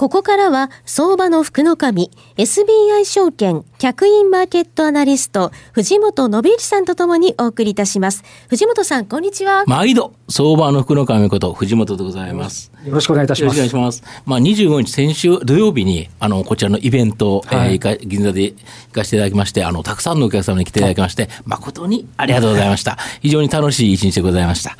[0.00, 8.24] ここからは相場の福の神 SBI 証券客員マーケットアナリスト藤本信之さんとともにお送りいたします。
[8.48, 9.64] 藤本さんこんにちは。
[9.66, 12.72] 毎度相場の福の神こと藤本でございます。
[12.84, 13.56] よろしくお願いいたします。
[13.56, 14.22] よろしくお願いします。
[14.24, 18.56] まあ25日先週土曜日にあのこちらのイベント、はい、えー、銀座で行
[18.92, 22.96] かせていただきましてあのたくさんのお客様に来ていただきまして、誠にありがとうございました。
[23.20, 24.76] 非常に楽しい一日でございました。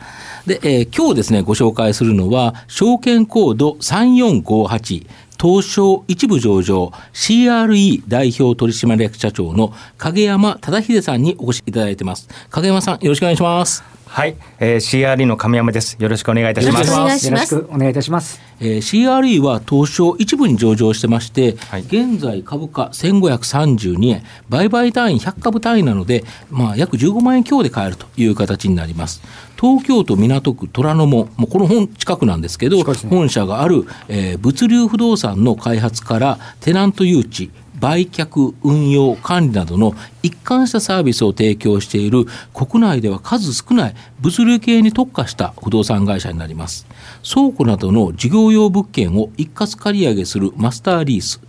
[0.47, 5.07] で、えー、今日ですね、ご紹介するのは、証券コード3458、
[5.41, 12.29] 東証一部上場 CRE 代表取締役社長の影山忠秀さんにお越しいただいてます。
[12.51, 14.00] 影山さん、よろしくお願いします。
[14.11, 15.97] はい、えー、CRE の亀山です。
[16.01, 16.91] よろしくお願いいたします。
[17.29, 18.41] よろしくお願いいたします。
[18.61, 29.23] えー、CRE は東証一部に上場してまして、はい、現在株価1532円、売買単位100株単位なので、まあ、約15万円強で買えるという形になります。
[29.57, 37.51] 東京都港区虎ノ門、もうこの本近くなんですけど、ね、本社がある、えー、物流不動産の開発からテナント誘致、
[37.81, 46.87] 売却、運用、管理などの一貫したサービスを提供している国内では数少ない物流系に特化した不動産会社になります。
[47.29, 51.41] 倉庫などの事業用物件を一括借り上げするマスターリース。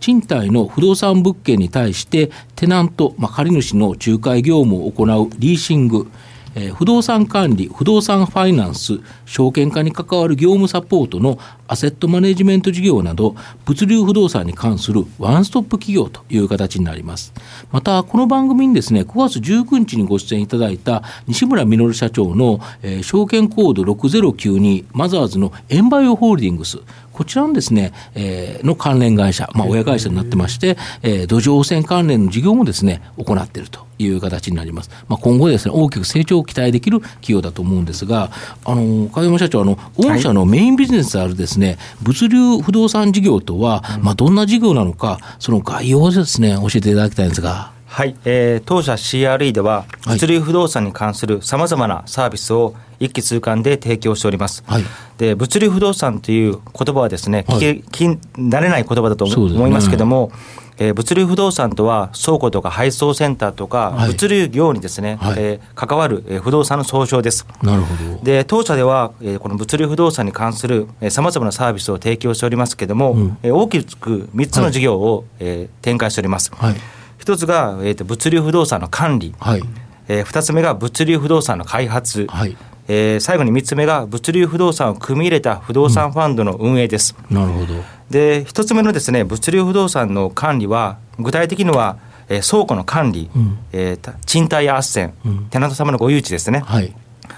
[0.00, 6.08] 賃貸の不動産物件に対してテナント、まあ、借り主の仲介業務を行うリーシング、
[6.56, 17.34] えー、不動産管理、不動産ファイナンス、証券化に関わる業務サポートのアセットマネジメント事業など、物流不動産に関するワンストップ企業という形になります。
[17.70, 26.78] また、この番組にですね、9月19日にご出演いただいた西村稔社長の、えー、証券コード6092マザーズのエンバイオホールディングス、
[27.16, 34.90] こちらのですね、えー、の関連会社、まあ、親会社になってまして、えー、土壌汚染関連の事業もですね、行っているという形になります。
[35.08, 38.30] まあ、今後ですね、大きく成長を期待できる企業だと思うんですが、
[38.66, 47.75] あの、影山社長、あの、御社のメインビジネスであるですね、物流不動産事業とは、まあ、どんな事業なのか、その概要をですね、教えていただきたいんですが。
[47.96, 54.62] はい、えー、当社 CRE では、物流不動産に関するさまざまなサービスを一気通貫で提供しております。
[54.66, 54.84] はい、
[55.16, 60.30] で物流不動産という言葉はですね、はい、聞き慣れない言葉だと思いますけども、
[60.76, 67.46] えー、物流不動産とは倉庫とか配送センターとか、物流業にですね、はい、えー、関わる、えー、不動産の総称です。
[67.62, 68.22] なるほど。
[68.22, 76.52] で当社では、えー、この物流不動産に関するさまざまなサービスを提供しておりますけれども、うん、えー、大きく3つの事業を、はい、えー、展開しております。
[76.54, 76.74] はい
[77.18, 79.62] 一つが、えーと、物流不動産の管理、はい。
[80.08, 82.56] えー、2つ目が物流不動産の開発、はい。
[82.88, 87.16] えー、最後に3つ目が物流不動産を組み入れた不動産ファンドの運営です。
[87.30, 87.96] うん、なるほど。
[88.10, 96.94] で1つ目のですね物流不動産の管理は具体的には、えー、倉庫の管理、うん、えー、賃貸や斡旋、うん、テナント様のご誘致ですね、はい、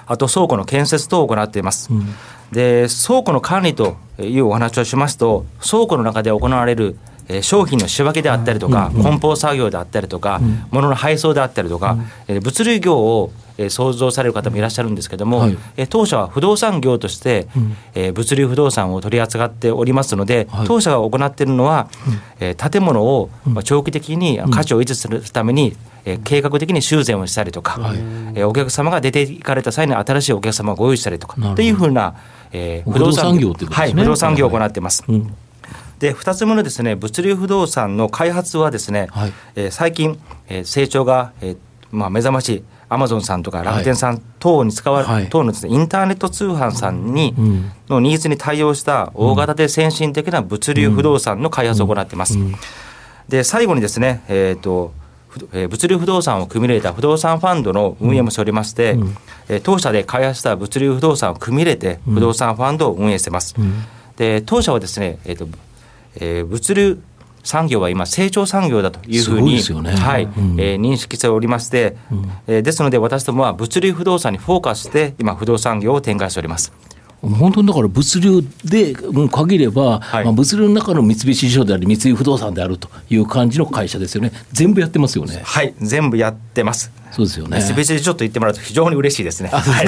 [0.06, 1.93] あと倉庫の建設等を行っています。
[1.93, 2.06] うん、
[2.53, 6.97] で倉庫の管理というお話をしますと倉庫の中で行われる
[7.28, 10.41] え商品の仕分けであったりとか、梱包作業であったりとか、
[10.71, 11.97] 物の配送であったりとか、
[12.27, 21.91] え物流業をえ想像される方もいらっしゃるんですけども、はい、え当社は不動産業として、うん、え物流不動産を取り扱っておりますので、はい、当社が行っているのは、
[22.41, 27.99] うん、え建物を、ま長期的に価値を維持するために、え計画的に修繕をしたりとか、はい、
[28.37, 32.15] えお客様が出ていかれた際に新しいお客様をご用意したりとかというふうな、
[32.53, 33.53] えー、不動産業。
[33.53, 35.05] はい、不動産業を行っています。
[35.09, 35.34] うん
[35.98, 41.59] で2つ目のですね物流不動産の開発はですね、はい、えー、最近、えー、成長が、えー
[41.91, 52.38] まあ、目覚ましいアマゾンさんとか楽天さん等に使われ、はい、等のです、ね、インターネット通販さんに、うん、のニーズに対応した大型で先進的な物流不動産の開発を行っています。
[52.38, 52.47] うん。
[52.47, 52.54] うん、
[53.28, 54.92] で最後にですね、えーと
[55.53, 58.97] えー、物流不動産を組み入れた不動産ファンドの運営もしておりまして、
[59.48, 63.54] えー、当社で開発した物流不動産を組み入れて不動産ファンドを運営しています。
[64.16, 65.47] で当社はですね、えーと
[66.20, 67.00] えー、物流
[67.44, 76.72] 産業は今、成長産業だというふうに、ね、はい、うん、えー、認識しておりまして、うん、えー、ですので、私どもは物流不動産にフォーカスして、今、不動産業を展開しております。
[77.20, 84.32] 本当にだから物流で限れば、はい、まあ、物流の中の三菱地所であり三井不動産であるという感じの会社ですよね。
[84.53, 85.41] 全部やってますよね。
[85.44, 85.74] はい。
[85.80, 86.92] 全部やってます。
[87.10, 87.59] そうですよね。
[87.74, 89.48] 別にちょっと言ってもらうと非常に嬉しいですね。
[89.48, 89.86] はい、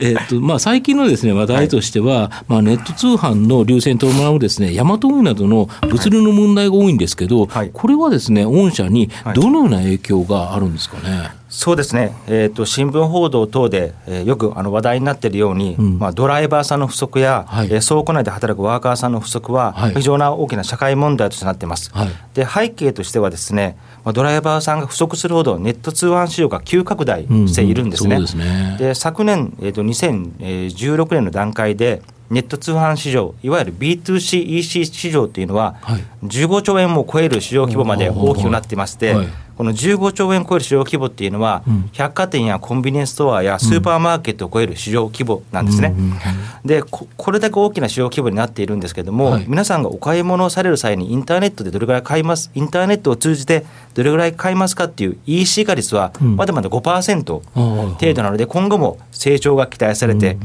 [0.00, 11.30] えっとまあ最近のですね話題としては、はい、まあネット通販の流線と伴うですねヤマト運輸などの物流の問題が多いんですけど、はい、これはですね御社にどのような影響があるんですかね？
[11.56, 21.90] そうですね、えーと、新聞報道等で、えー、よくあの話題になっているように、うん、まあ、ドライバーさんの不足や、はい、えー、倉庫内で働くワーカーさんの不足は、非常な大きな社会問題としてなっています。
[21.94, 28.16] はい、で背景としてはですね、まあ、ドライバーさんが不足するほどネット通販市場が急拡大しているんですね。
[28.16, 35.76] うんうん、で、ね、昨年、えーと、2016年の段階でネット通販市場、いわゆる B2C、EC 市場というのは、
[36.24, 39.14] 15兆円も超える市場規模まで大きくなっていまして、
[39.56, 41.62] この15兆円超える市場規模っていうのは、
[41.92, 45.94] 百貨店やコンビニエンスストアやスーパーマーケットを超える市場規模なんですね。
[46.64, 53.64] でこ、これだけ大きな市場規模になっているんですけれども、はい、皆さんがお買い物をされる際に、インターネットでどれぐらい買います、インターネットを通じて
[53.94, 57.24] どれぐらい買いますかっていう EC 化率は、まだまだ5%
[57.94, 60.36] 程度なので、今後も成長が期待されて、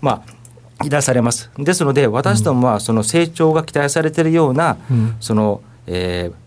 [0.00, 1.50] まあ、いらされます。
[1.58, 4.78] ですので、私どもはその成長が期待されているような、
[5.20, 6.43] その、えー、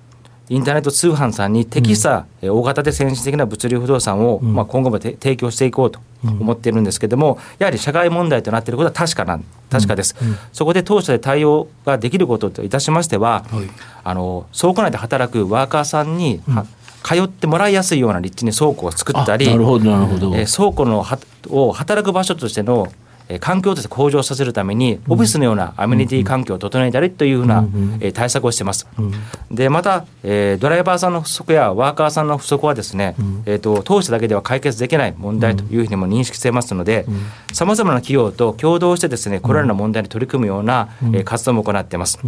[0.49, 9.39] インターネット通販さんに適した、うん、大型で先進的な物流不動産を、うん、まあ、今後も提供していこうと思っているんですけれども、やはり社会問題となっていることは確かな
[9.69, 13.69] 確かです、うん、そこで当社で対応ができることといたしましては、はい、
[14.03, 16.41] あの倉庫内で働くワーカーさんに、
[17.03, 22.91] 通ってもらいやすいような立地に倉庫を作ったり、えー、倉庫のはを働く場所としての
[23.39, 27.65] 環境として向上させるために、オフィスのようなアメニティ環境を整えたりというふうな、
[28.00, 28.88] え対策をしてます。
[29.51, 33.15] でまた、えドライバーさんの不足やワーカーさんの不足はですね、
[33.45, 37.06] えーと、当社だけでは解決できない問題というふうにも認識していますので
[37.53, 42.19] さまざまな企業と共同してですねこれらの問題に取り組むような、え活動も行っています。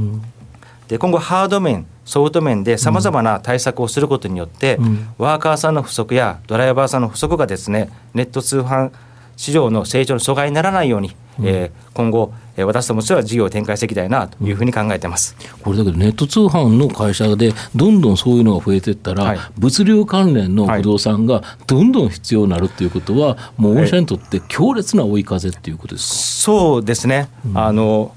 [0.90, 8.92] で今後ハード面ソフト面でさまざまな対策をすることによって、うん、ワーカーさんの不足やドライバーさんの不足がですねネット通販
[9.40, 27.30] 市場の成長の阻害にならないように、うん、えー、今後、えー、私どもとしては事業を展開していきたいなというふうに考えてます、うん、これだけど、ネット通販の会社でどんどんそういうのが増えていったら、はい、物流関連の不動産がどんどん必要になるということは、はい、もう御社にとって強烈な追い風っていうことですか、そうですね。
[27.46, 28.14] うん、あの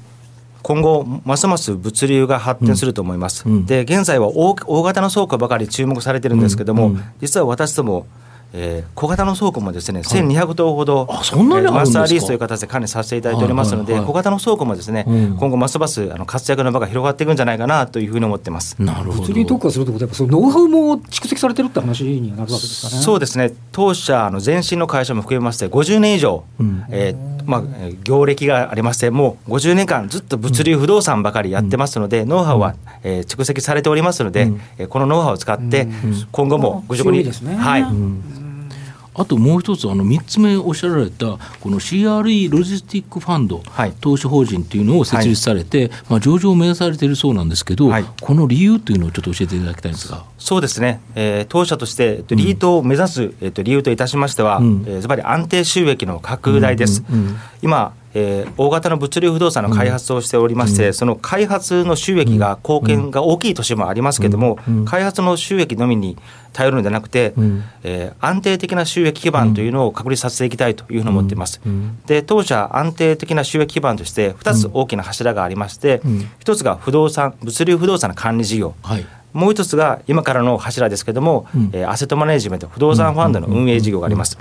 [0.63, 3.49] 今後、ますます物流が発展すると思います。
[3.49, 8.07] うん、で現在は大大型の倉庫ばかり注目されてるんですけども、実は私ども
[8.55, 18.77] えー、小型の倉庫もですね、1200棟ほど、あそんなにマスターリースという形で管理させていただいておりますので、小型の倉庫もですね、今後ますますあの活躍の場が広がっていくんじゃないかなというふうに思ってます。
[18.79, 19.21] なるほど。
[19.23, 23.03] 物流特化するということは、そのノウハウも蓄積されてるって話になるわけですかね。
[23.03, 23.53] そうですね。
[23.73, 27.63] 当社の前身の会社も含めまして50年以上、うん、えー、まあ
[28.05, 35.89] 業歴がありまして、もう50年間ずっと物流不動産ばかりやってますので、うん、ノウハウは、えー、蓄積されておりますので、うん、このノウハウを使って
[36.31, 38.42] 今後もご職に、ね、はい。
[39.15, 50.25] あともう一つあの3つ目おっしゃられたこの CRE ロジスティックファンド、はい、投資法人というのを設立されて、はい、まあ、上場を目指されているそうなんですけど、はい、この理由というのをちょっと教えていただきたいんですが。
[50.39, 57.05] そうですね、えー、当社として、リートを目指す、えー、と理由といたしましては、うん、えー、ずばり安定収益の拡大です。
[57.11, 64.79] うんうんうん、今えー、大型の物流不動産の開発をしておりまして、うん、その開発の収益が貢献が大きい年もありますけれども、うん。
[64.79, 66.17] うん、開発の収益のみに
[66.53, 71.61] 頼るのではなくて、うん、えー、安定的な収益基盤というのを確立させていきたいというふうに思っています。
[72.07, 79.07] で当社安定的な収益基盤として2つ大きな柱がありまして、うん、1つが不動産物流不動産の管理事業、はい。
[79.33, 84.37] もう一つが今からの柱ですけれども、うん、えー、アセットマネジメント不動産ファンドの運営事業があります。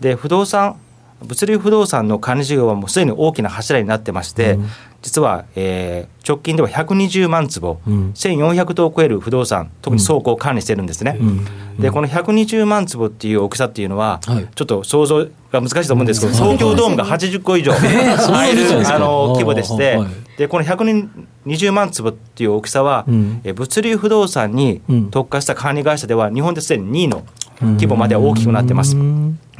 [0.00, 0.76] で不動産
[1.24, 4.68] 物流不動産の管理事業はもうすでに大きな柱になってまして、うん、
[5.02, 11.18] 実は、えー、直近では120万坪、うん、1400棟を超える不動産特に倉庫を管理してるんですね。
[11.20, 11.44] うん、
[11.78, 19.98] でこの120万坪っていう大きさっていうのは、はい、ちょっと想像が難しいと思うんですけど、東京ドームが80個以上入る、えー、あの規模でして、
[20.36, 27.26] でこの120万坪っていう大きさは、うん、え物流不動産に特化した管理会社では日本ですでに2位の
[27.60, 28.96] 規模まで大きくなってます。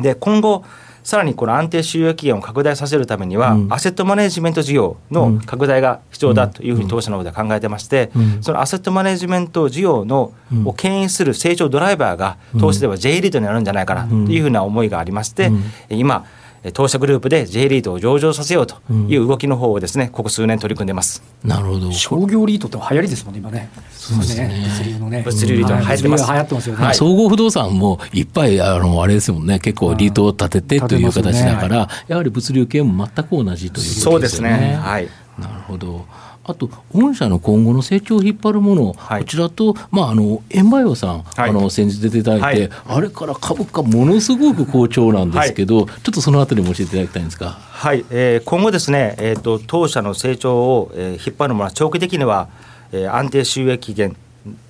[0.00, 0.64] で今後
[1.04, 10.32] さらにこの安定収益源を拡大させるためには、うん、アセットマネジメント事業の拡大が必要だというふうに当社の方では考えてまして、うん、そのアセットマネジメント事業の、
[10.64, 15.52] を牽引する成長ドライバーが当社では J リードになるんじゃないかなというふうな思いがありまして、
[15.90, 16.24] 今
[16.72, 18.76] 当社グループで J リートを上場させようと
[19.08, 21.22] いう動きの方をですね、ここ数年取り組んでます。
[21.44, 21.92] なるほど。
[21.92, 23.70] 商業リートって流行りですもんね、今ね。
[23.90, 24.66] そうですね。
[24.78, 25.22] 物流のね。
[25.24, 26.32] 物流リート流行ってます。
[26.32, 26.94] 流行ってますよね。
[26.94, 34.02] 総合不動産もいっぱい、あの、あれですもんね、結構リートを立ててという形だから、やはり物流系も全く同じということですね。
[34.02, 34.78] そうですね。
[34.80, 35.08] はい。
[35.38, 36.06] なるほど。
[36.44, 47.50] あと御社の今後の成長を引っ張るもの、はい、こちらと、まあ、あの円バイオさん、はい、あの先日出ていただいて、はい、あれから株価ものすごく好調なんですけど、ちょっとそのあたりも教えていただきたいんですか？
[47.50, 52.48] はい、えー、今後ですね、えーと、当社の成長を、えー、引っ張るものは長期的には、
[52.92, 54.16] えー、安定収益源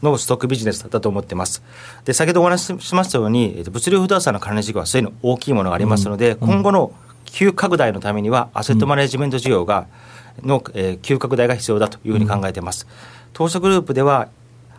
[0.02, 1.60] のストックビジネスだと思ってます。
[2.04, 6.92] で先ほどお話ししましたように物流不動産の関連事業はそういうの大きいものがありますので、うん、今後の
[7.24, 9.88] 急拡大のためにはアセットマネジメント事業が、
[10.42, 12.86] の、えー、急拡大が必要だというふうに考えています。
[13.32, 14.28] 当社グループでは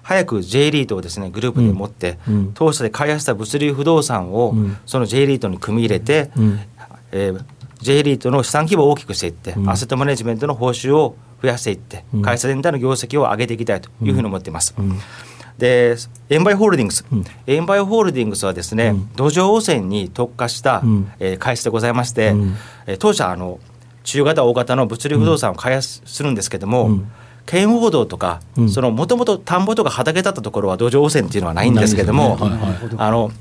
[0.01, 6.59] 早く J リートをですねグループで持って、うん、当社で開発した物流不動産を、うん、その J リートに組み入れて、うん、
[7.11, 7.43] えー、
[7.81, 14.75] J リートの資産規模を大きくしていって、アセットマネジメントの報酬を増やしていって、会社全体の業績を上げていきたいというふうに思っています。
[15.57, 15.95] で
[16.29, 22.55] エンバイホールディングス、うん、エンバイホールディングスはですね、うん、土壌汚染に特化した、うん、えー、会社でございまして、うん、
[22.87, 23.59] えー、当社あの
[24.05, 26.99] 中型大型の物流不動産を開発するんですけども、
[27.45, 28.39] 圏央道とか、
[28.73, 32.37] そのもともと田んぼとか畑だったところは土壌汚染っていうのはないんですけども、
[32.97, 33.31] あの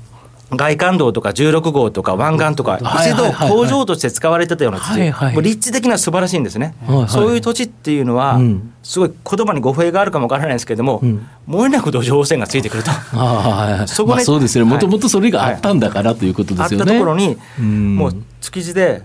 [0.51, 8.39] 外環道とか16号とか湾岸とか一度工場として使われてたような土地、もう立地的には素晴らしいんですね、はいはい、そういう土地っていうのは、
[8.83, 12.91] すごい言葉に語弊があるかもわからないですけれども、うん、もれなく土壌汚染がついてくると、
[13.87, 14.65] そこまあ、そうですね。
[14.65, 16.83] もともとそれがあったんだから、ということですよね。
[16.83, 19.01] あったところに、もう築地で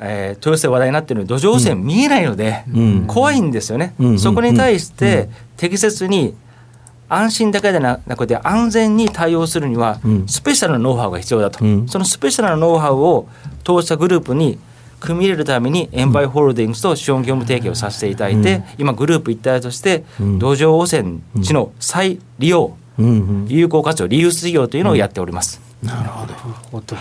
[0.00, 6.34] えー、豊洲で話題になっている土壌汚染見えないので、うん、怖いんですよね、うん、そこに対して適切に
[7.08, 13.28] 安心だけでなくて安全に対応するにはスペシャルなノウハウが必要だと、うん、そのスペシャルなノウハウを
[13.62, 14.58] 当社グループに
[14.98, 22.76] 組み入れるためにエンバイ・ホールディングスと資本業務提携をさせていただいて、うん、今グループ一体として土壌汚染地の再利用、
[23.46, 25.60] 有効活用リユース事業というのをやっております。
[25.82, 26.96] なるほど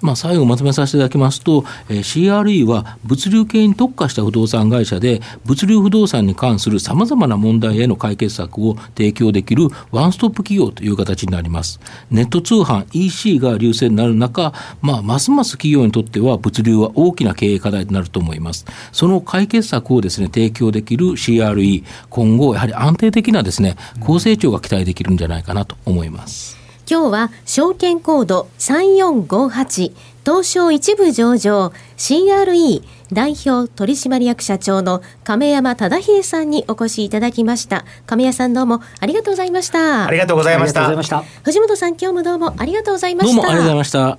[0.00, 11.80] まあ、最後まとめさせていただきますと、えー、CRE は物流系に特化した不動産会社で、物流不動産に関するさまざまな問題への解決策を提供できるワンストップ企業という形になります。
[12.10, 18.66] ネット通販 EC が流星になる中、まあ、ますます企業にとっては物流は大きな経営課題となると思います。
[18.92, 26.65] その解決策をですね、提供できる CRE、今後、やはり安定的なですね、高成長が期待できるんじゃないかなと思います。
[26.88, 29.92] 今日は証券コード3458
[30.24, 37.84] 東証一部上場 CRE 代表取締役社長の亀山忠秀さんにお越しいただきました。
[38.06, 40.06] 亀山さんどうもありがとうございました。
[40.06, 41.22] ありがとうございました。
[41.42, 43.34] 藤本さん今日もどうもありがとうございました。
[43.34, 44.18] どうもありがとうございました。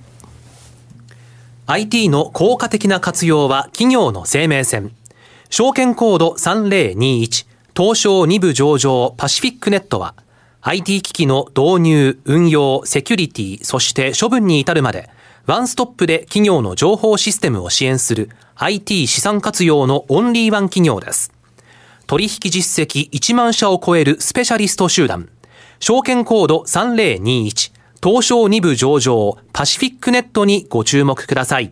[1.68, 4.92] IT の効果的な活用は企業の生命線。
[5.50, 7.46] 証券コード3021
[7.76, 10.16] 東証2部上場パシフィックネットは
[10.70, 15.10] IT 機器の導入、運用、セキュリティ、そして処分に至るまで、
[15.46, 21.32] ワンストップで企業の情報システムを支援する IT 資産活用のオンリーワン企業です。
[22.06, 25.30] 取引実績1万社を超えるスペシャリスト集団、
[25.80, 27.72] 証券コード3021、
[28.04, 31.72] 東証2部上場、パシフィックネットにご注目ください。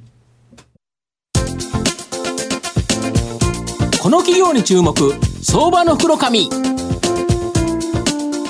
[4.02, 4.96] この企業に注目、
[5.42, 6.75] 相場の袋紙。